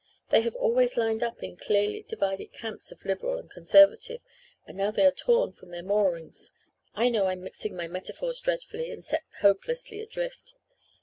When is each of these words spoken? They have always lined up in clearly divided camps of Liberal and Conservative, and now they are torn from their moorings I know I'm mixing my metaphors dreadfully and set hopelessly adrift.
They 0.31 0.41
have 0.41 0.55
always 0.55 0.97
lined 0.97 1.21
up 1.21 1.43
in 1.43 1.57
clearly 1.57 2.01
divided 2.01 2.51
camps 2.53 2.91
of 2.91 3.05
Liberal 3.05 3.37
and 3.37 3.47
Conservative, 3.51 4.23
and 4.65 4.75
now 4.75 4.89
they 4.89 5.05
are 5.05 5.11
torn 5.11 5.51
from 5.51 5.69
their 5.69 5.83
moorings 5.83 6.51
I 6.95 7.07
know 7.09 7.27
I'm 7.27 7.43
mixing 7.43 7.75
my 7.77 7.87
metaphors 7.87 8.39
dreadfully 8.41 8.89
and 8.89 9.05
set 9.05 9.21
hopelessly 9.41 9.99
adrift. 9.99 10.55